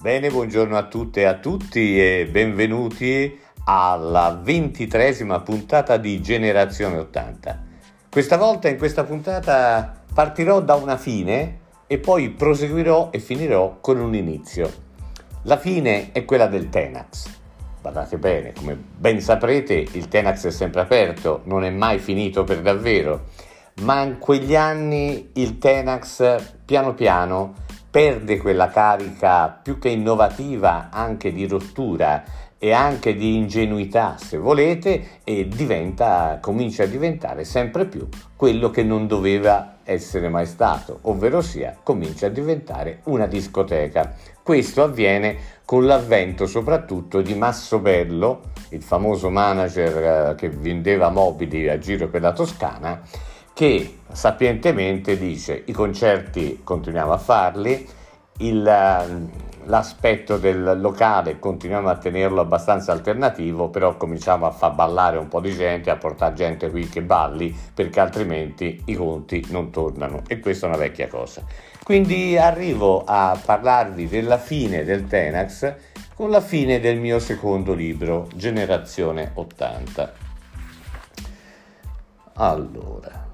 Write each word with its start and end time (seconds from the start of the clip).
Bene, 0.00 0.30
buongiorno 0.30 0.76
a 0.76 0.84
tutte 0.84 1.22
e 1.22 1.24
a 1.24 1.34
tutti 1.38 2.00
e 2.00 2.28
benvenuti 2.30 3.36
alla 3.64 4.38
ventitresima 4.40 5.40
puntata 5.40 5.96
di 5.96 6.22
Generazione 6.22 6.98
80. 6.98 7.64
Questa 8.08 8.36
volta 8.36 8.68
in 8.68 8.78
questa 8.78 9.02
puntata 9.02 10.04
partirò 10.14 10.60
da 10.60 10.76
una 10.76 10.96
fine 10.96 11.58
e 11.88 11.98
poi 11.98 12.30
proseguirò 12.30 13.08
e 13.10 13.18
finirò 13.18 13.78
con 13.80 13.98
un 13.98 14.14
inizio. 14.14 14.72
La 15.42 15.56
fine 15.56 16.12
è 16.12 16.24
quella 16.24 16.46
del 16.46 16.68
Tenax. 16.68 17.28
Guardate 17.82 18.18
bene, 18.18 18.52
come 18.52 18.76
ben 18.76 19.20
saprete 19.20 19.74
il 19.74 20.06
Tenax 20.06 20.46
è 20.46 20.52
sempre 20.52 20.80
aperto, 20.80 21.40
non 21.46 21.64
è 21.64 21.70
mai 21.70 21.98
finito 21.98 22.44
per 22.44 22.60
davvero, 22.60 23.24
ma 23.80 24.02
in 24.02 24.18
quegli 24.20 24.54
anni 24.54 25.30
il 25.32 25.58
Tenax 25.58 26.40
piano 26.64 26.94
piano 26.94 27.66
perde 27.98 28.38
quella 28.38 28.68
carica 28.68 29.48
più 29.48 29.80
che 29.80 29.88
innovativa 29.88 30.88
anche 30.88 31.32
di 31.32 31.48
rottura 31.48 32.22
e 32.56 32.70
anche 32.70 33.16
di 33.16 33.34
ingenuità, 33.34 34.14
se 34.16 34.36
volete, 34.36 35.22
e 35.24 35.48
diventa, 35.48 36.38
comincia 36.40 36.84
a 36.84 36.86
diventare 36.86 37.42
sempre 37.42 37.86
più 37.86 38.06
quello 38.36 38.70
che 38.70 38.84
non 38.84 39.08
doveva 39.08 39.78
essere 39.82 40.28
mai 40.28 40.46
stato, 40.46 41.00
ovvero 41.02 41.42
sia 41.42 41.76
comincia 41.82 42.26
a 42.26 42.30
diventare 42.30 43.00
una 43.06 43.26
discoteca. 43.26 44.14
Questo 44.44 44.84
avviene 44.84 45.36
con 45.64 45.84
l'avvento 45.84 46.46
soprattutto 46.46 47.20
di 47.20 47.34
Masso 47.34 47.80
Bello, 47.80 48.42
il 48.68 48.82
famoso 48.82 49.28
manager 49.28 50.30
eh, 50.30 50.34
che 50.36 50.50
vendeva 50.50 51.10
mobili 51.10 51.68
a 51.68 51.80
giro 51.80 52.06
per 52.06 52.20
la 52.20 52.32
Toscana, 52.32 53.02
che 53.58 54.02
sapientemente 54.12 55.18
dice 55.18 55.64
i 55.66 55.72
concerti 55.72 56.60
continuiamo 56.62 57.10
a 57.10 57.18
farli, 57.18 57.88
il, 58.36 58.64
ehm, 58.64 59.30
l'aspetto 59.64 60.36
del 60.36 60.78
locale 60.80 61.40
continuiamo 61.40 61.88
a 61.88 61.96
tenerlo 61.96 62.40
abbastanza 62.40 62.92
alternativo, 62.92 63.68
però 63.68 63.96
cominciamo 63.96 64.46
a 64.46 64.52
far 64.52 64.76
ballare 64.76 65.18
un 65.18 65.26
po' 65.26 65.40
di 65.40 65.52
gente, 65.52 65.90
a 65.90 65.96
portare 65.96 66.36
gente 66.36 66.70
qui 66.70 66.88
che 66.88 67.02
balli, 67.02 67.52
perché 67.74 67.98
altrimenti 67.98 68.80
i 68.84 68.94
conti 68.94 69.44
non 69.48 69.72
tornano 69.72 70.22
e 70.28 70.38
questa 70.38 70.66
è 70.66 70.68
una 70.68 70.78
vecchia 70.78 71.08
cosa. 71.08 71.42
Quindi 71.82 72.38
arrivo 72.38 73.02
a 73.04 73.36
parlarvi 73.44 74.06
della 74.06 74.38
fine 74.38 74.84
del 74.84 75.08
Tenax 75.08 75.74
con 76.14 76.30
la 76.30 76.40
fine 76.40 76.78
del 76.78 77.00
mio 77.00 77.18
secondo 77.18 77.74
libro, 77.74 78.28
Generazione 78.36 79.32
80. 79.34 80.12
Allora, 82.34 83.27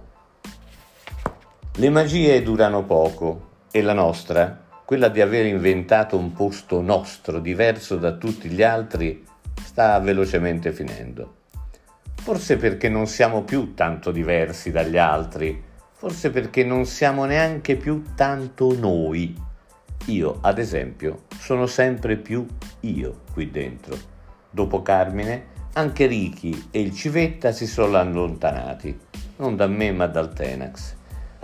le 1.77 1.91
magie 1.91 2.41
durano 2.41 2.85
poco 2.85 3.51
e 3.73 3.83
la 3.83 3.95
nostra, 3.95 4.63
quella 4.85 5.09
di 5.09 5.21
aver 5.21 5.47
inventato 5.47 6.17
un 6.17 6.33
posto 6.33 6.81
nostro 6.81 7.41
diverso 7.41 7.97
da 7.97 8.13
tutti 8.13 8.49
gli 8.49 8.63
altri, 8.63 9.25
sta 9.61 9.99
velocemente 9.99 10.71
finendo. 10.71 11.39
Forse 12.15 12.59
perché 12.59 12.89
non 12.89 13.09
siamo 13.09 13.43
più 13.43 13.75
tanto 13.75 14.13
diversi 14.13 14.71
dagli 14.71 14.97
altri, 14.97 15.61
forse 15.91 16.31
perché 16.31 16.63
non 16.63 16.87
siamo 16.87 17.25
neanche 17.25 17.75
più 17.75 18.05
tanto 18.15 18.73
noi. 18.79 19.37
Io, 20.07 20.39
ad 20.43 20.59
esempio, 20.59 21.25
sono 21.41 21.67
sempre 21.67 22.17
più 22.17 22.47
io 22.81 23.23
qui 23.33 23.51
dentro. 23.51 23.97
Dopo 24.49 24.81
Carmine, 24.83 25.47
anche 25.73 26.07
Ricky 26.07 26.69
e 26.71 26.81
il 26.81 26.95
Civetta 26.95 27.51
si 27.51 27.67
sono 27.67 27.97
allontanati, 27.97 28.97
non 29.39 29.57
da 29.57 29.67
me 29.67 29.91
ma 29.91 30.07
dal 30.07 30.33
Tenax. 30.33 30.94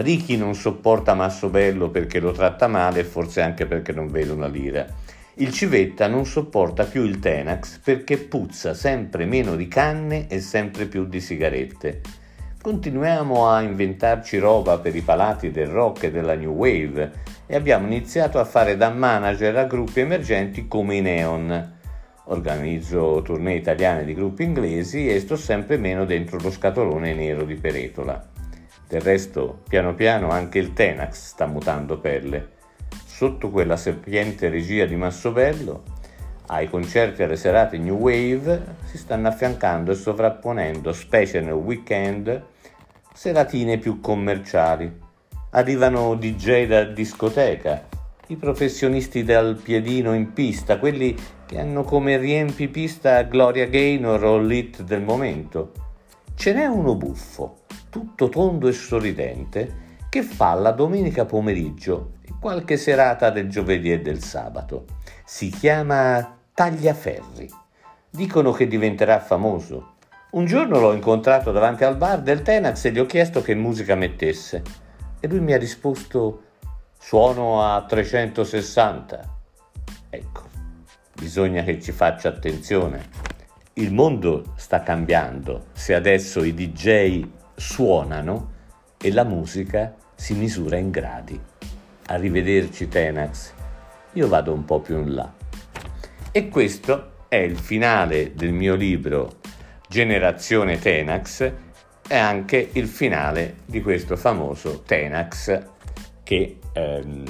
Ricky 0.01 0.37
non 0.37 0.55
sopporta 0.55 1.12
Massobello 1.12 1.91
perché 1.91 2.20
lo 2.20 2.33
tratta 2.33 2.67
male 2.67 3.01
e 3.01 3.05
forse 3.05 3.43
anche 3.43 3.67
perché 3.67 3.93
non 3.93 4.09
vede 4.09 4.33
una 4.33 4.47
lira. 4.47 4.87
Il 5.34 5.53
Civetta 5.53 6.07
non 6.07 6.25
sopporta 6.25 6.85
più 6.85 7.05
il 7.05 7.19
Tenax 7.19 7.79
perché 7.79 8.17
puzza 8.17 8.73
sempre 8.73 9.27
meno 9.27 9.57
di 9.57 9.69
canne 9.69 10.27
e 10.29 10.41
sempre 10.41 10.86
più 10.86 11.07
di 11.07 11.20
sigarette. 11.20 12.01
Continuiamo 12.63 13.48
a 13.48 13.61
inventarci 13.61 14.39
roba 14.39 14.79
per 14.79 14.97
i 14.97 15.02
palati 15.02 15.51
del 15.51 15.69
rock 15.69 16.05
e 16.05 16.11
della 16.11 16.35
new 16.35 16.53
wave 16.53 17.13
e 17.47 17.55
abbiamo 17.55 17.86
iniziato 17.86 18.39
a 18.39 18.45
fare 18.45 18.77
da 18.77 18.91
manager 18.91 19.57
a 19.57 19.64
gruppi 19.64 20.01
emergenti 20.01 20.67
come 20.67 20.97
i 20.97 21.01
Neon. 21.01 21.79
Organizzo 22.24 23.23
tournée 23.23 23.57
italiane 23.57 24.05
di 24.05 24.14
gruppi 24.14 24.45
inglesi 24.45 25.08
e 25.08 25.20
sto 25.20 25.36
sempre 25.36 25.77
meno 25.77 26.05
dentro 26.05 26.39
lo 26.39 26.51
scatolone 26.51 27.13
nero 27.13 27.45
di 27.45 27.55
Peretola. 27.55 28.30
Del 28.90 29.02
resto, 29.02 29.61
piano 29.68 29.95
piano 29.95 30.30
anche 30.30 30.58
il 30.58 30.73
Tenax 30.73 31.28
sta 31.28 31.46
mutando 31.46 32.01
pelle. 32.01 32.48
Sotto 33.06 33.48
quella 33.48 33.77
sapiente 33.77 34.48
regia 34.48 34.84
di 34.84 34.96
Massobello, 34.96 35.84
ai 36.46 36.68
concerti 36.68 37.20
e 37.20 37.27
alle 37.27 37.36
serate 37.36 37.79
New 37.79 37.95
Wave 37.95 38.79
si 38.86 38.98
stanno 38.98 39.29
affiancando 39.29 39.92
e 39.92 39.95
sovrapponendo, 39.95 40.92
specie 40.92 41.40
nel 41.40 41.52
weekend, 41.52 42.42
seratine 43.14 43.79
più 43.79 44.00
commerciali. 44.00 44.92
Arrivano 45.50 46.17
DJ 46.17 46.67
da 46.67 46.83
discoteca, 46.83 47.86
i 48.27 48.34
professionisti 48.34 49.23
dal 49.23 49.61
piedino 49.62 50.14
in 50.14 50.33
pista, 50.33 50.80
quelli 50.80 51.17
che 51.46 51.61
hanno 51.61 51.84
come 51.84 52.17
riempipista 52.17 53.23
Gloria 53.23 53.67
Gaynor 53.67 54.24
o 54.24 54.39
Lit 54.39 54.83
del 54.83 55.02
momento. 55.02 55.70
Ce 56.34 56.52
n'è 56.52 56.67
uno 56.67 56.96
buffo, 56.96 57.60
tutto 57.90 58.28
tondo 58.28 58.68
e 58.68 58.73
sorridente, 58.73 59.89
che 60.08 60.23
fa 60.23 60.55
la 60.55 60.73
domenica 60.73 61.24
pomeriggio 61.24 62.12
e 62.24 62.33
qualche 62.40 62.77
serata 62.77 63.30
del 63.30 63.48
giovedì 63.48 63.92
e 63.92 64.01
del 64.01 64.23
sabato. 64.23 64.86
Si 65.24 65.51
chiama 65.51 66.39
Tagliaferri. 66.55 67.48
Dicono 68.08 68.52
che 68.52 68.67
diventerà 68.67 69.20
famoso. 69.20 69.95
Un 70.30 70.46
giorno 70.46 70.80
l'ho 70.80 70.92
incontrato 70.92 71.52
davanti 71.52 71.84
al 71.84 71.96
bar 71.96 72.23
del 72.23 72.42
Tenax 72.42 72.84
e 72.84 72.92
gli 72.92 72.98
ho 72.98 73.06
chiesto 73.06 73.42
che 73.42 73.55
musica 73.55 73.95
mettesse. 73.95 74.62
E 75.20 75.29
lui 75.29 75.40
mi 75.40 75.52
ha 75.52 75.58
risposto: 75.58 76.42
Suono 76.98 77.62
a 77.62 77.84
360. 77.84 79.39
Ecco, 80.11 80.42
bisogna 81.14 81.62
che 81.62 81.80
ci 81.80 81.92
faccia 81.92 82.29
attenzione. 82.29 83.08
Il 83.74 83.92
mondo 83.92 84.52
sta 84.56 84.83
cambiando. 84.83 85.67
Se 85.73 85.95
adesso 85.95 86.42
i 86.42 86.52
DJ 86.52 87.39
suonano 87.61 88.53
e 88.97 89.13
la 89.13 89.25
musica 89.25 89.95
si 90.15 90.33
misura 90.33 90.79
in 90.79 90.91
gradi. 90.91 91.39
Arrivederci 92.07 92.89
Tenax, 92.89 93.53
io 94.15 94.29
vado 94.29 94.53
un 94.53 94.65
po' 94.65 94.81
più 94.81 94.98
in 94.98 95.15
là. 95.15 95.33
E 96.33 96.48
questo 96.48 97.27
è 97.29 97.37
il 97.37 97.59
finale 97.59 98.35
del 98.35 98.53
mio 98.53 98.75
libro 98.75 99.41
Generazione 99.87 100.79
Tenax 100.79 101.53
e 102.09 102.17
anche 102.17 102.71
il 102.73 102.89
finale 102.89 103.59
di 103.67 103.83
questo 103.83 104.17
famoso 104.17 104.83
Tenax 104.83 105.63
che 106.23 106.59
ehm, 106.73 107.25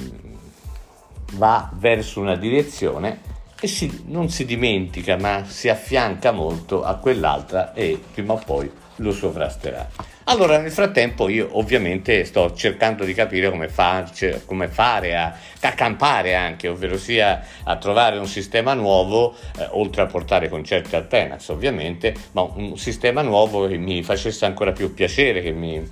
va 1.33 1.69
verso 1.73 2.21
una 2.21 2.35
direzione 2.35 3.19
e 3.59 3.67
si, 3.67 4.03
non 4.07 4.29
si 4.29 4.45
dimentica 4.45 5.17
ma 5.17 5.43
si 5.45 5.67
affianca 5.67 6.31
molto 6.31 6.83
a 6.83 6.95
quell'altra 6.95 7.73
e 7.73 8.01
prima 8.13 8.33
o 8.33 8.41
poi 8.43 8.71
lo 8.95 9.11
sovrasterà. 9.11 10.10
Allora, 10.25 10.59
nel 10.59 10.71
frattempo 10.71 11.29
io 11.29 11.49
ovviamente 11.53 12.25
sto 12.25 12.53
cercando 12.53 13.03
di 13.05 13.13
capire 13.13 13.49
come, 13.49 13.67
farci, 13.67 14.41
come 14.45 14.67
fare 14.67 15.15
a, 15.15 15.35
a, 15.61 15.71
campare 15.71 16.35
anche, 16.35 16.67
ovvero 16.67 16.95
sia 16.97 17.43
a 17.63 17.75
trovare 17.77 18.19
un 18.19 18.27
sistema 18.27 18.75
nuovo, 18.75 19.33
eh, 19.57 19.67
oltre 19.71 20.03
a 20.03 20.05
portare 20.05 20.47
concerti 20.47 20.95
al 20.95 21.07
Tenax 21.07 21.49
ovviamente, 21.49 22.13
ma 22.33 22.43
un 22.43 22.77
sistema 22.77 23.23
nuovo 23.23 23.67
che 23.67 23.77
mi 23.77 24.03
facesse 24.03 24.45
ancora 24.45 24.71
più 24.73 24.93
piacere, 24.93 25.41
che 25.41 25.51
mi, 25.51 25.83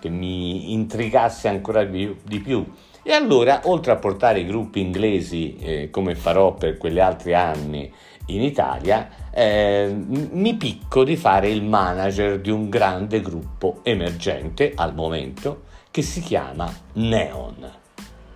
che 0.00 0.08
mi 0.08 0.72
intrigasse 0.72 1.46
ancora 1.46 1.84
di, 1.84 2.12
di 2.24 2.40
più. 2.40 2.66
E 3.04 3.12
allora, 3.12 3.60
oltre 3.64 3.92
a 3.92 3.96
portare 3.96 4.40
i 4.40 4.46
gruppi 4.46 4.80
inglesi, 4.80 5.56
eh, 5.58 5.90
come 5.90 6.16
farò 6.16 6.54
per 6.54 6.76
quegli 6.76 6.98
altri 6.98 7.34
anni 7.34 7.88
in 8.26 8.42
Italia, 8.42 9.08
eh, 9.38 9.94
mi 9.94 10.54
picco 10.54 11.04
di 11.04 11.14
fare 11.14 11.50
il 11.50 11.62
manager 11.62 12.40
di 12.40 12.48
un 12.48 12.70
grande 12.70 13.20
gruppo 13.20 13.80
emergente 13.82 14.72
al 14.74 14.94
momento 14.94 15.64
che 15.90 16.00
si 16.00 16.22
chiama 16.22 16.72
Neon. 16.94 17.70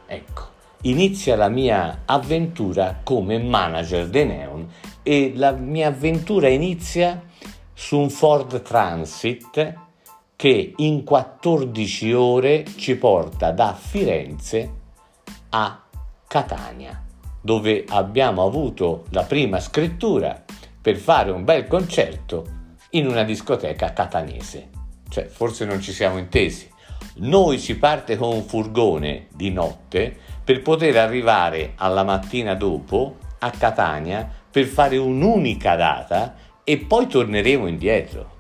Ecco, 0.07 0.49
inizia 0.83 1.37
la 1.37 1.49
mia 1.49 2.03
avventura 2.05 3.01
come 3.03 3.39
manager 3.39 4.09
di 4.09 4.25
Neon 4.25 4.69
e 5.03 5.33
la 5.37 5.53
mia 5.53 5.89
avventura 5.89 6.49
inizia 6.49 7.23
su 7.73 7.99
un 7.99 8.11
Ford 8.11 8.61
Transit 8.61 9.75
che 10.37 10.75
in 10.77 11.03
14 11.03 12.13
ore 12.13 12.67
ci 12.77 12.97
porta 12.97 13.53
da 13.53 13.73
Firenze 13.73 14.71
a 15.49 15.83
Catania, 16.27 17.03
dove 17.41 17.87
abbiamo 17.89 18.45
avuto 18.45 19.05
la 19.13 19.23
prima 19.23 19.61
scrittura 19.61 20.45
per 20.81 20.97
fare 20.97 21.31
un 21.31 21.45
bel 21.45 21.67
concerto 21.67 22.59
in 22.91 23.07
una 23.07 23.23
discoteca 23.23 23.93
catanese. 23.93 24.69
Cioè, 25.09 25.27
forse 25.27 25.65
non 25.65 25.81
ci 25.81 25.93
siamo 25.93 26.19
intesi. 26.19 26.69
Noi 27.17 27.59
si 27.59 27.77
parte 27.77 28.17
con 28.17 28.33
un 28.33 28.43
furgone 28.45 29.27
di 29.35 29.51
notte 29.51 30.17
per 30.45 30.63
poter 30.63 30.97
arrivare 30.97 31.73
alla 31.77 32.05
mattina 32.05 32.55
dopo 32.55 33.17
a 33.41 33.51
Catania 33.51 34.29
per 34.51 34.65
fare 34.65 34.97
un'unica 34.97 35.77
data 35.77 36.35
e 36.65 36.79
poi 36.79 37.07
torneremo 37.07 37.67
indietro. 37.67 38.39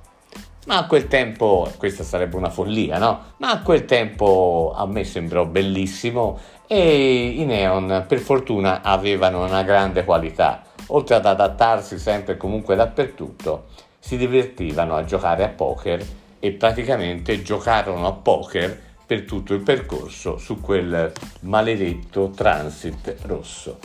Ma 0.66 0.78
a 0.78 0.86
quel 0.86 1.08
tempo, 1.08 1.70
questa 1.78 2.04
sarebbe 2.04 2.36
una 2.36 2.50
follia, 2.50 2.98
no? 2.98 3.32
Ma 3.38 3.50
a 3.50 3.62
quel 3.62 3.86
tempo 3.86 4.72
a 4.76 4.86
me 4.86 5.04
sembrò 5.04 5.46
bellissimo 5.46 6.38
e 6.66 7.28
i 7.28 7.44
neon 7.44 8.04
per 8.06 8.18
fortuna 8.18 8.82
avevano 8.82 9.44
una 9.44 9.62
grande 9.62 10.04
qualità. 10.04 10.62
Oltre 10.92 11.14
ad 11.14 11.26
adattarsi 11.26 11.98
sempre 11.98 12.34
e 12.34 12.36
comunque 12.36 12.74
dappertutto, 12.74 13.66
si 13.98 14.16
divertivano 14.16 14.96
a 14.96 15.04
giocare 15.04 15.44
a 15.44 15.48
poker 15.48 16.04
e 16.40 16.52
praticamente 16.52 17.42
giocarono 17.42 18.06
a 18.06 18.12
poker 18.12 18.88
per 19.06 19.24
tutto 19.24 19.54
il 19.54 19.60
percorso 19.60 20.36
su 20.38 20.60
quel 20.60 21.12
maledetto 21.40 22.30
transit 22.34 23.16
rosso. 23.22 23.78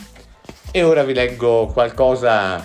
E 0.71 0.83
ora 0.83 1.03
vi 1.03 1.13
leggo 1.13 1.67
qualcosa, 1.67 2.63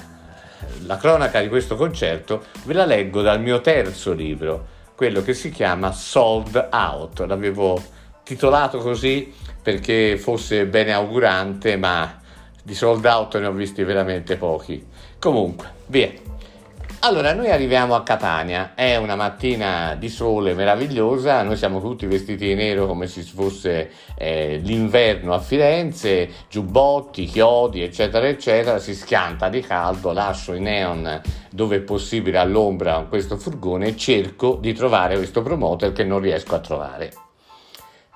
la 0.84 0.96
cronaca 0.96 1.40
di 1.40 1.48
questo 1.48 1.76
concerto, 1.76 2.44
ve 2.64 2.72
la 2.72 2.86
leggo 2.86 3.20
dal 3.22 3.40
mio 3.40 3.60
terzo 3.60 4.12
libro, 4.12 4.66
quello 4.94 5.22
che 5.22 5.34
si 5.34 5.50
chiama 5.50 5.92
Sold 5.92 6.68
Out. 6.70 7.20
L'avevo 7.26 7.82
titolato 8.22 8.78
così 8.78 9.32
perché 9.62 10.16
fosse 10.16 10.66
bene 10.66 10.92
augurante, 10.92 11.76
ma 11.76 12.19
di 12.62 12.74
sold 12.74 13.04
out 13.04 13.38
ne 13.38 13.46
ho 13.46 13.52
visti 13.52 13.82
veramente 13.82 14.36
pochi. 14.36 14.84
Comunque, 15.18 15.70
via. 15.86 16.10
Allora, 17.02 17.32
noi 17.32 17.50
arriviamo 17.50 17.94
a 17.94 18.02
Catania, 18.02 18.74
è 18.74 18.96
una 18.96 19.16
mattina 19.16 19.96
di 19.98 20.10
sole 20.10 20.52
meravigliosa, 20.52 21.42
noi 21.42 21.56
siamo 21.56 21.80
tutti 21.80 22.04
vestiti 22.04 22.48
di 22.48 22.54
nero 22.54 22.86
come 22.86 23.06
se 23.06 23.22
fosse 23.22 23.90
eh, 24.14 24.60
l'inverno 24.62 25.32
a 25.32 25.38
Firenze, 25.38 26.28
giubbotti, 26.50 27.24
chiodi, 27.24 27.82
eccetera, 27.82 28.28
eccetera, 28.28 28.78
si 28.78 28.94
schianta 28.94 29.48
di 29.48 29.62
caldo, 29.62 30.12
lascio 30.12 30.52
i 30.52 30.60
neon 30.60 31.22
dove 31.50 31.76
è 31.76 31.80
possibile 31.80 32.36
all'ombra 32.36 33.06
questo 33.08 33.38
furgone 33.38 33.88
e 33.88 33.96
cerco 33.96 34.58
di 34.60 34.74
trovare 34.74 35.16
questo 35.16 35.40
promoter 35.40 35.92
che 35.92 36.04
non 36.04 36.20
riesco 36.20 36.54
a 36.54 36.60
trovare. 36.60 37.29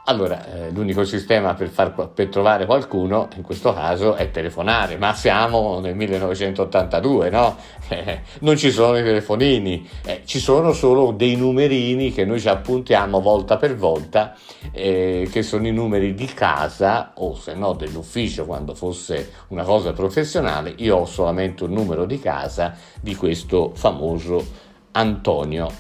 Allora, 0.06 0.44
eh, 0.52 0.70
l'unico 0.70 1.02
sistema 1.04 1.54
per, 1.54 1.68
far, 1.68 2.10
per, 2.10 2.28
trovare 2.28 2.66
qualcuno, 2.66 3.28
in 3.36 3.42
questo 3.42 3.72
caso, 3.72 4.16
è 4.16 4.30
telefonare, 4.30 4.98
ma 4.98 5.14
siamo 5.14 5.80
nel 5.80 5.94
1982, 5.96 7.30
no? 7.30 7.56
Eh, 7.94 8.22
non 8.40 8.56
ci 8.56 8.70
sono 8.70 8.96
i 8.96 9.02
telefonini, 9.02 9.86
eh, 10.06 10.22
ci 10.24 10.38
sono 10.38 10.72
solo 10.72 11.12
dei 11.12 11.36
numerini 11.36 12.12
che 12.12 12.24
noi 12.24 12.40
ci 12.40 12.48
appuntiamo 12.48 13.20
volta 13.20 13.58
per 13.58 13.76
volta, 13.76 14.34
eh, 14.72 15.28
che 15.30 15.42
sono 15.42 15.66
i 15.66 15.70
numeri 15.70 16.14
di 16.14 16.24
casa 16.24 17.12
o 17.16 17.34
se 17.34 17.52
no 17.54 17.74
dell'ufficio 17.74 18.46
quando 18.46 18.74
fosse 18.74 19.32
una 19.48 19.64
cosa 19.64 19.92
professionale. 19.92 20.72
Io 20.78 20.96
ho 20.96 21.04
solamente 21.04 21.64
un 21.64 21.72
numero 21.72 22.06
di 22.06 22.18
casa 22.18 22.74
di 23.00 23.14
questo 23.14 23.72
famoso 23.74 24.44
Antonio. 24.92 25.70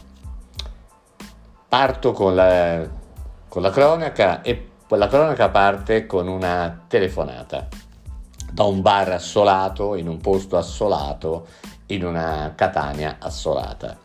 Parto 1.66 2.12
con 2.12 2.34
la 2.34 3.02
con 3.54 3.62
la 3.62 3.70
cronaca 3.70 4.42
e 4.42 4.70
la 4.88 5.06
cronaca 5.06 5.48
parte 5.48 6.06
con 6.06 6.26
una 6.26 6.86
telefonata 6.88 7.68
da 8.50 8.64
un 8.64 8.82
bar 8.82 9.12
assolato, 9.12 9.94
in 9.94 10.08
un 10.08 10.18
posto 10.18 10.56
assolato, 10.56 11.46
in 11.86 12.04
una 12.04 12.52
Catania 12.56 13.18
assolata. 13.20 13.96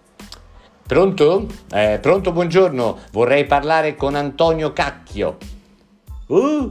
Pronto? 0.86 1.48
Eh, 1.72 1.98
pronto, 2.00 2.32
buongiorno, 2.32 3.00
vorrei 3.12 3.46
parlare 3.46 3.96
con 3.96 4.14
Antonio 4.14 4.72
Cacchio. 4.72 5.38
Uh, 6.28 6.70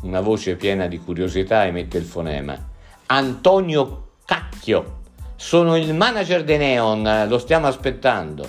una 0.00 0.22
voce 0.22 0.56
piena 0.56 0.86
di 0.86 0.98
curiosità 1.00 1.66
emette 1.66 1.98
il 1.98 2.04
fonema. 2.04 2.56
Antonio 3.04 4.12
Cacchio, 4.24 5.00
sono 5.36 5.76
il 5.76 5.92
manager 5.92 6.42
dei 6.42 6.56
Neon, 6.56 7.26
lo 7.28 7.36
stiamo 7.38 7.66
aspettando. 7.66 8.48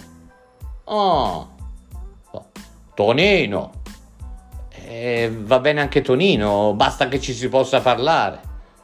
Oh, 0.85 1.57
Tonino. 2.99 3.71
Eh, 4.73 5.31
va 5.33 5.59
bene 5.61 5.79
anche 5.79 6.01
Tonino, 6.01 6.73
basta 6.73 7.07
che 7.07 7.21
ci 7.21 7.31
si 7.33 7.47
possa 7.47 7.79
parlare. 7.79 8.41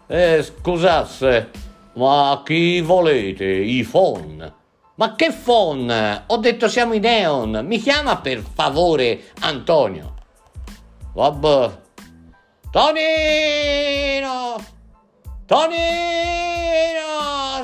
Eh, 0.07 0.41
scusasse, 0.41 1.49
ma 1.95 2.41
chi 2.45 2.79
volete? 2.79 3.43
I 3.43 3.83
phon? 3.83 4.53
Ma 4.95 5.15
che 5.15 5.33
phon? 5.33 6.23
Ho 6.27 6.37
detto 6.37 6.69
siamo 6.69 6.93
i 6.93 6.99
neon. 6.99 7.65
Mi 7.65 7.77
chiama 7.77 8.15
per 8.19 8.41
favore 8.41 9.21
Antonio. 9.41 10.13
Vabbè. 11.11 11.71
Tonino! 12.71 14.55
Tonino! 15.45 15.75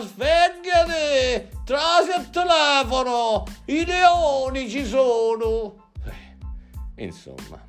Svegliati! 0.02 1.48
Trasi 1.64 2.10
il 2.20 2.30
telefono! 2.30 3.46
I 3.68 3.86
leoni 3.86 4.70
ci 4.70 4.86
sono! 4.86 5.81
Insomma, 7.04 7.60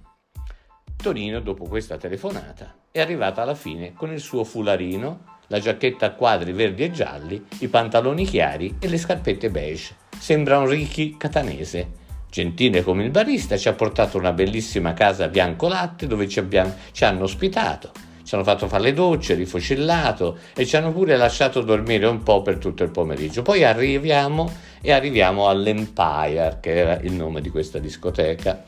Tonino, 0.95 1.41
dopo 1.41 1.65
questa 1.65 1.97
telefonata, 1.97 2.75
è 2.91 3.01
arrivata 3.01 3.43
alla 3.43 3.55
fine 3.55 3.95
con 3.95 4.13
il 4.13 4.21
suo 4.21 4.45
fularino, 4.45 5.39
la 5.47 5.59
giacchetta 5.59 6.07
a 6.07 6.11
quadri 6.13 6.53
verdi 6.53 6.85
e 6.85 6.91
gialli, 6.91 7.45
i 7.59 7.69
pantaloni 7.69 8.25
chiari 8.25 8.77
e 8.79 8.89
le 8.89 8.99
scarpette 8.99 9.51
beige. 9.51 9.97
Sembra 10.19 10.59
un 10.59 10.69
Ricky 10.69 11.17
catanese. 11.17 12.01
Gentile 12.31 12.83
come 12.83 13.05
il 13.05 13.11
barista, 13.11 13.57
ci 13.57 13.69
ha 13.69 13.73
portato 13.73 14.17
una 14.17 14.33
bellissima 14.33 14.93
casa 14.95 15.29
bianco 15.29 15.67
latte 15.67 16.07
dove 16.07 16.29
ci, 16.29 16.39
abbiamo, 16.39 16.75
ci 16.93 17.05
hanno 17.05 17.25
ospitato. 17.25 17.91
Ci 18.23 18.35
hanno 18.35 18.45
fatto 18.45 18.69
fare 18.69 18.85
le 18.85 18.93
docce, 18.93 19.35
rifocillato 19.35 20.39
e 20.55 20.65
ci 20.65 20.77
hanno 20.77 20.93
pure 20.93 21.17
lasciato 21.17 21.61
dormire 21.63 22.07
un 22.07 22.23
po' 22.23 22.41
per 22.43 22.59
tutto 22.59 22.85
il 22.85 22.91
pomeriggio. 22.91 23.43
Poi 23.43 23.65
arriviamo 23.65 24.51
e 24.81 24.93
arriviamo 24.93 25.49
all'Empire, 25.49 26.59
che 26.61 26.77
era 26.77 27.01
il 27.01 27.13
nome 27.13 27.41
di 27.41 27.51
questa 27.51 27.79
discoteca 27.79 28.65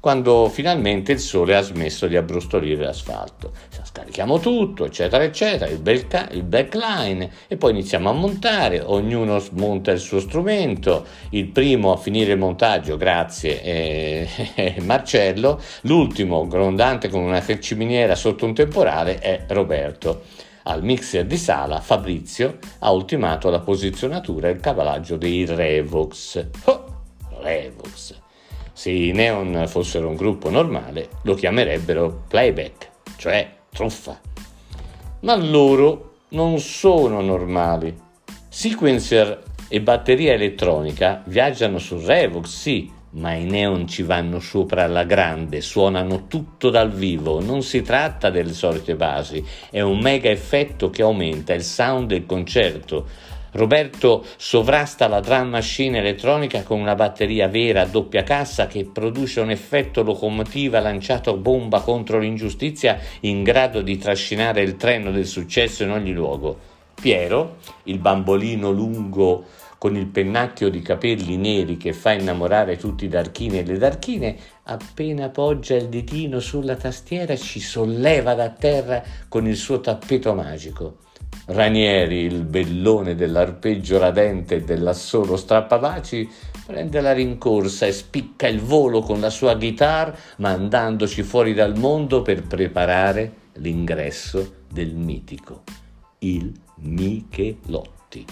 quando 0.00 0.48
finalmente 0.48 1.12
il 1.12 1.18
sole 1.18 1.56
ha 1.56 1.60
smesso 1.60 2.06
di 2.06 2.16
abbrustolire 2.16 2.84
l'asfalto. 2.84 3.52
Scarichiamo 3.82 4.38
tutto, 4.38 4.84
eccetera, 4.84 5.24
eccetera, 5.24 5.70
il, 5.70 5.78
belca- 5.78 6.28
il 6.30 6.44
backline 6.44 7.30
e 7.48 7.56
poi 7.56 7.72
iniziamo 7.72 8.08
a 8.08 8.12
montare, 8.12 8.80
ognuno 8.80 9.38
smonta 9.38 9.90
il 9.90 9.98
suo 9.98 10.20
strumento, 10.20 11.04
il 11.30 11.46
primo 11.46 11.92
a 11.92 11.96
finire 11.96 12.32
il 12.32 12.38
montaggio, 12.38 12.96
grazie, 12.96 13.62
è 13.62 14.76
Marcello, 14.82 15.60
l'ultimo 15.82 16.46
grondante 16.46 17.08
con 17.08 17.22
una 17.22 17.42
ciminiera 17.58 18.14
sotto 18.14 18.44
un 18.44 18.54
temporale 18.54 19.18
è 19.18 19.44
Roberto. 19.48 20.22
Al 20.64 20.84
mixer 20.84 21.24
di 21.24 21.38
sala 21.38 21.80
Fabrizio 21.80 22.58
ha 22.80 22.90
ultimato 22.92 23.48
la 23.48 23.60
posizionatura 23.60 24.48
e 24.48 24.52
il 24.52 24.60
cavalaggio 24.60 25.16
dei 25.16 25.46
Revox. 25.46 26.46
Oh, 26.64 26.84
Revox 27.40 28.26
se 28.78 28.90
i 28.90 29.10
Neon 29.10 29.64
fossero 29.66 30.06
un 30.06 30.14
gruppo 30.14 30.50
normale, 30.50 31.08
lo 31.22 31.34
chiamerebbero 31.34 32.26
playback, 32.28 32.90
cioè 33.16 33.52
truffa. 33.70 34.20
Ma 35.22 35.34
loro 35.34 36.18
non 36.28 36.60
sono 36.60 37.20
normali. 37.20 37.92
Sequencer 38.48 39.42
e 39.66 39.80
batteria 39.80 40.32
elettronica 40.32 41.24
viaggiano 41.26 41.78
su 41.78 42.00
Revox, 42.06 42.46
sì, 42.46 42.88
ma 43.14 43.32
i 43.32 43.42
neon 43.42 43.88
ci 43.88 44.04
vanno 44.04 44.38
sopra 44.38 44.84
alla 44.84 45.02
grande, 45.02 45.60
suonano 45.60 46.28
tutto 46.28 46.70
dal 46.70 46.92
vivo, 46.92 47.40
non 47.40 47.62
si 47.62 47.82
tratta 47.82 48.30
delle 48.30 48.52
solite 48.52 48.94
basi, 48.94 49.44
è 49.70 49.80
un 49.80 49.98
mega 49.98 50.30
effetto 50.30 50.88
che 50.88 51.02
aumenta 51.02 51.52
il 51.52 51.64
sound 51.64 52.06
del 52.06 52.26
concerto, 52.26 53.06
Roberto 53.52 54.24
sovrasta 54.36 55.08
la 55.08 55.20
drum 55.20 55.48
machine 55.48 55.98
elettronica 55.98 56.62
con 56.62 56.80
una 56.80 56.94
batteria 56.94 57.48
vera 57.48 57.82
a 57.82 57.86
doppia 57.86 58.22
cassa 58.22 58.66
che 58.66 58.84
produce 58.84 59.40
un 59.40 59.50
effetto 59.50 60.02
locomotiva 60.02 60.80
lanciato 60.80 61.36
bomba 61.36 61.80
contro 61.80 62.18
l'ingiustizia 62.18 62.98
in 63.20 63.42
grado 63.42 63.80
di 63.80 63.96
trascinare 63.96 64.60
il 64.60 64.76
treno 64.76 65.10
del 65.10 65.26
successo 65.26 65.82
in 65.82 65.90
ogni 65.90 66.12
luogo. 66.12 66.76
Piero, 67.00 67.56
il 67.84 67.98
bambolino 67.98 68.70
lungo 68.70 69.44
con 69.78 69.96
il 69.96 70.06
pennacchio 70.06 70.68
di 70.68 70.82
capelli 70.82 71.36
neri 71.36 71.76
che 71.76 71.92
fa 71.92 72.12
innamorare 72.12 72.76
tutti 72.76 73.04
i 73.04 73.08
darchini 73.08 73.58
e 73.58 73.64
le 73.64 73.78
darchine, 73.78 74.36
appena 74.64 75.28
poggia 75.28 75.76
il 75.76 75.88
ditino 75.88 76.40
sulla 76.40 76.74
tastiera 76.74 77.36
ci 77.36 77.60
solleva 77.60 78.34
da 78.34 78.50
terra 78.50 79.02
con 79.28 79.46
il 79.46 79.56
suo 79.56 79.80
tappeto 79.80 80.34
magico. 80.34 80.96
Ranieri, 81.46 82.24
il 82.24 82.44
bellone 82.44 83.14
dell'arpeggio 83.14 83.98
radente 83.98 84.56
e 84.56 84.62
dell'assolo 84.62 85.36
strappabaci, 85.36 86.28
prende 86.66 87.00
la 87.00 87.12
rincorsa 87.12 87.86
e 87.86 87.92
spicca 87.92 88.46
il 88.46 88.60
volo 88.60 89.00
con 89.00 89.18
la 89.20 89.30
sua 89.30 89.54
guitar, 89.54 90.14
mandandoci 90.36 91.22
fuori 91.22 91.54
dal 91.54 91.78
mondo 91.78 92.20
per 92.20 92.42
preparare 92.42 93.32
l'ingresso 93.54 94.56
del 94.70 94.94
mitico, 94.94 95.62
il 96.18 96.52
Michelotti, 96.80 98.24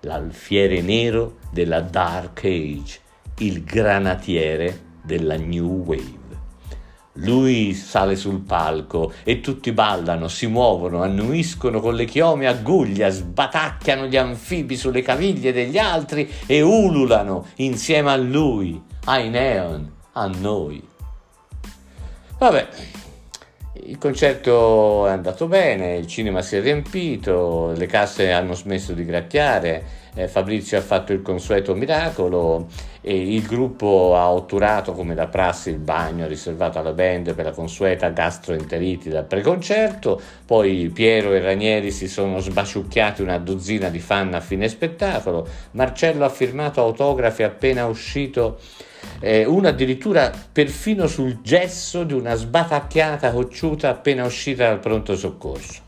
l'alfiere 0.00 0.82
nero 0.82 1.36
della 1.52 1.80
Dark 1.80 2.44
Age, 2.44 2.98
il 3.38 3.62
granatiere 3.62 4.80
della 5.04 5.36
New 5.36 5.84
Wave. 5.84 6.25
Lui 7.16 7.72
sale 7.74 8.16
sul 8.16 8.40
palco 8.40 9.12
e 9.24 9.40
tutti 9.40 9.72
ballano, 9.72 10.28
si 10.28 10.46
muovono, 10.46 11.02
annuiscono 11.02 11.80
con 11.80 11.94
le 11.94 12.04
chiome 12.04 12.46
a 12.46 12.54
guglia, 12.54 13.08
sbatacchiano 13.08 14.06
gli 14.06 14.16
anfibi 14.16 14.76
sulle 14.76 15.02
caviglie 15.02 15.52
degli 15.52 15.78
altri 15.78 16.30
e 16.46 16.60
ululano 16.60 17.46
insieme 17.56 18.10
a 18.10 18.16
lui, 18.16 18.80
ai 19.04 19.28
neon, 19.30 19.90
a 20.12 20.26
noi. 20.26 20.82
Vabbè, 22.38 22.68
il 23.88 23.98
concerto 23.98 25.06
è 25.06 25.10
andato 25.10 25.46
bene, 25.46 25.96
il 25.96 26.06
cinema 26.06 26.42
si 26.42 26.56
è 26.56 26.60
riempito, 26.60 27.72
le 27.76 27.86
casse 27.86 28.32
hanno 28.32 28.54
smesso 28.54 28.92
di 28.92 29.04
gracchiare, 29.04 30.04
eh, 30.14 30.26
Fabrizio 30.26 30.76
ha 30.78 30.80
fatto 30.80 31.12
il 31.12 31.22
consueto 31.22 31.74
miracolo 31.74 32.66
e 33.00 33.34
il 33.34 33.46
gruppo 33.46 34.16
ha 34.16 34.30
otturato 34.32 34.92
come 34.92 35.14
da 35.14 35.28
prassi 35.28 35.70
il 35.70 35.78
bagno 35.78 36.26
riservato 36.26 36.78
alla 36.78 36.92
band 36.92 37.34
per 37.34 37.44
la 37.44 37.52
consueta 37.52 38.08
gastroenteriti 38.08 39.08
dal 39.08 39.24
preconcerto, 39.24 40.20
poi 40.44 40.90
Piero 40.92 41.32
e 41.32 41.40
Ranieri 41.40 41.92
si 41.92 42.08
sono 42.08 42.40
sbaciucchiati 42.40 43.22
una 43.22 43.38
dozzina 43.38 43.88
di 43.88 44.00
fan 44.00 44.34
a 44.34 44.40
fine 44.40 44.68
spettacolo, 44.68 45.46
Marcello 45.72 46.24
ha 46.24 46.30
firmato 46.30 46.80
autografi 46.80 47.44
appena 47.44 47.86
uscito 47.86 48.58
eh, 49.20 49.44
uno 49.44 49.68
addirittura 49.68 50.30
perfino 50.52 51.06
sul 51.06 51.40
gesso 51.42 52.04
di 52.04 52.12
una 52.12 52.34
sbatacchiata 52.34 53.32
cocciuta 53.32 53.88
appena 53.88 54.24
uscita 54.24 54.68
dal 54.68 54.80
pronto 54.80 55.16
soccorso. 55.16 55.84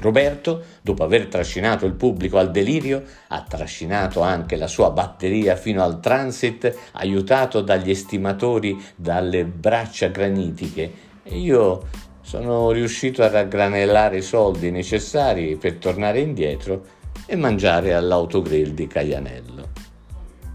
Roberto, 0.00 0.64
dopo 0.80 1.04
aver 1.04 1.26
trascinato 1.26 1.84
il 1.84 1.92
pubblico 1.92 2.38
al 2.38 2.50
delirio, 2.50 3.02
ha 3.28 3.42
trascinato 3.42 4.22
anche 4.22 4.56
la 4.56 4.66
sua 4.66 4.90
batteria 4.90 5.56
fino 5.56 5.82
al 5.82 6.00
transit, 6.00 6.74
aiutato 6.92 7.60
dagli 7.60 7.90
estimatori 7.90 8.82
dalle 8.96 9.44
braccia 9.44 10.08
granitiche 10.08 10.92
e 11.22 11.38
io 11.38 11.82
sono 12.22 12.70
riuscito 12.70 13.22
a 13.22 13.28
raggranellare 13.28 14.18
i 14.18 14.22
soldi 14.22 14.70
necessari 14.70 15.56
per 15.56 15.74
tornare 15.74 16.20
indietro 16.20 16.98
e 17.26 17.36
mangiare 17.36 17.92
all'autogrill 17.92 18.70
di 18.70 18.86
Caianello. 18.86 19.68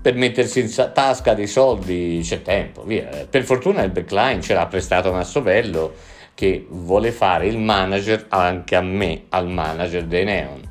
Per 0.05 0.13
mettersi 0.13 0.59
in 0.59 0.71
tasca 0.93 1.33
dei 1.33 1.47
soldi 1.47 2.19
c'è 2.21 2.43
tempo, 2.43 2.83
via. 2.83 3.25
Per 3.27 3.43
fortuna 3.43 3.81
il 3.81 3.89
backline 3.89 4.39
ce 4.39 4.53
l'ha 4.53 4.67
prestato 4.67 5.11
Massovello 5.11 5.95
che 6.35 6.63
vuole 6.69 7.11
fare 7.11 7.47
il 7.47 7.57
manager 7.57 8.27
anche 8.29 8.75
a 8.75 8.81
me, 8.81 9.23
al 9.29 9.49
manager 9.49 10.03
dei 10.03 10.23
Neon. 10.23 10.61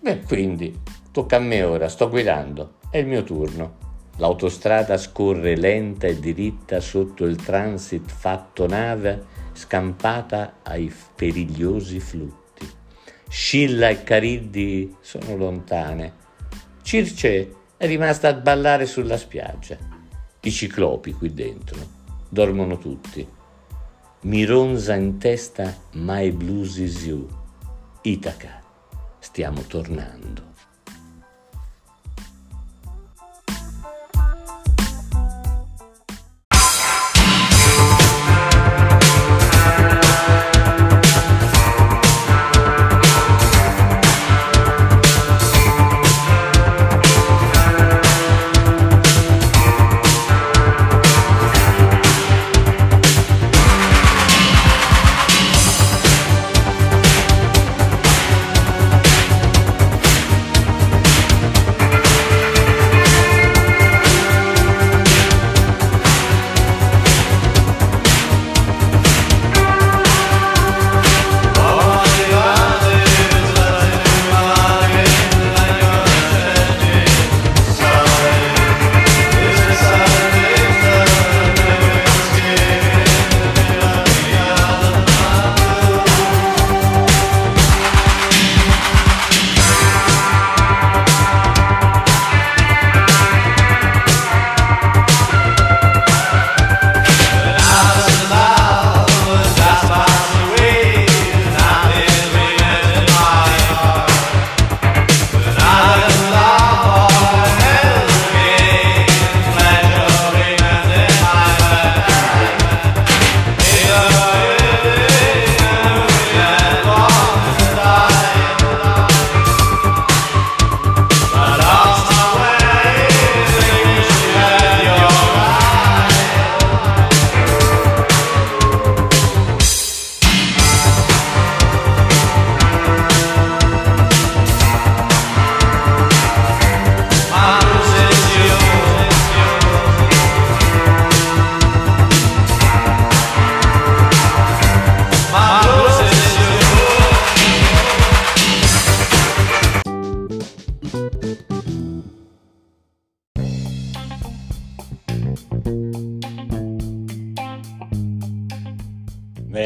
Beh, 0.00 0.22
quindi 0.22 0.76
tocca 1.12 1.36
a 1.36 1.38
me 1.38 1.62
ora, 1.62 1.88
sto 1.88 2.08
guidando, 2.08 2.78
è 2.90 2.98
il 2.98 3.06
mio 3.06 3.22
turno. 3.22 3.76
L'autostrada 4.16 4.96
scorre 4.96 5.54
lenta 5.56 6.08
e 6.08 6.18
diritta 6.18 6.80
sotto 6.80 7.24
il 7.24 7.36
transit 7.36 8.10
fatto 8.10 8.66
nave 8.66 9.26
scampata 9.52 10.54
ai 10.64 10.92
perigliosi 11.14 12.00
flutti. 12.00 12.68
Scilla 13.28 13.90
e 13.90 14.02
Cariddi 14.02 14.96
sono 15.00 15.36
lontane. 15.36 16.14
Circe 16.82 17.64
è 17.76 17.86
rimasta 17.86 18.28
a 18.28 18.34
ballare 18.34 18.86
sulla 18.86 19.16
spiaggia. 19.16 19.76
I 20.40 20.50
ciclopi 20.50 21.12
qui 21.12 21.32
dentro 21.32 21.78
dormono 22.28 22.78
tutti 22.78 23.34
mi 24.26 24.44
ronza 24.44 24.94
in 24.94 25.18
testa 25.18 25.72
My 25.92 26.32
Blues 26.32 26.78
Is 26.78 27.04
You. 27.04 27.28
Itaca, 28.02 28.60
stiamo 29.20 29.60
tornando. 29.62 30.54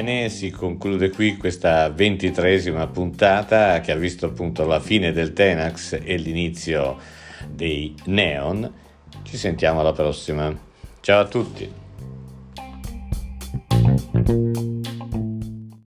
Bene, 0.02 0.30
si 0.30 0.48
conclude 0.48 1.10
qui 1.10 1.36
questa 1.36 1.90
ventitresima 1.90 2.86
puntata 2.86 3.80
che 3.80 3.92
ha 3.92 3.96
visto 3.96 4.24
appunto 4.24 4.64
la 4.64 4.80
fine 4.80 5.12
del 5.12 5.34
Tenax 5.34 6.00
e 6.02 6.16
l'inizio 6.16 6.96
dei 7.46 7.94
Neon. 8.06 8.72
Ci 9.22 9.36
sentiamo 9.36 9.80
alla 9.80 9.92
prossima. 9.92 10.58
Ciao 11.00 11.20
a 11.20 11.26
tutti. 11.26 11.70